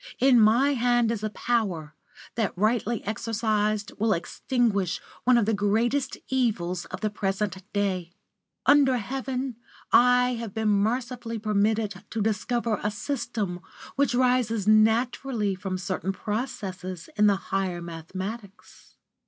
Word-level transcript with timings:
In 0.17 0.39
my 0.39 0.73
hand 0.73 1.11
is 1.11 1.23
a 1.23 1.29
power, 1.29 1.93
that 2.33 2.57
rightly 2.57 3.05
exercised, 3.05 3.91
will 3.99 4.13
extinguish 4.13 4.99
one 5.25 5.37
of 5.37 5.45
the 5.45 5.53
greatest 5.53 6.17
evils 6.27 6.85
of 6.85 7.01
the 7.01 7.11
present 7.11 7.61
day. 7.71 8.11
Under 8.65 8.97
Heaven 8.97 9.57
I 9.93 10.33
have 10.39 10.55
been 10.55 10.69
mercifully 10.69 11.37
permitted 11.37 12.03
to 12.09 12.19
discover 12.23 12.79
a 12.81 12.89
system 12.89 13.59
which 13.95 14.15
rises 14.15 14.67
naturally 14.67 15.53
from 15.53 15.77
certain 15.77 16.13
processes 16.13 17.07
in 17.15 17.27
the 17.27 17.35
higher 17.51 17.79
mathematics. 17.79 18.95